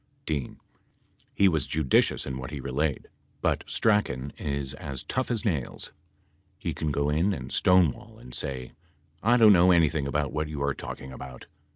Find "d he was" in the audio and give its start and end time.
0.25-1.67